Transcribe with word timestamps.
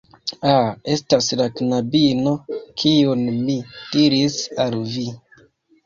Ah, 0.53 0.71
estas 0.93 1.27
la 1.41 1.47
knabino 1.59 2.35
kiun 2.83 3.25
mi 3.47 3.61
diris 3.95 4.43
al 4.69 4.85
vi 4.93 5.11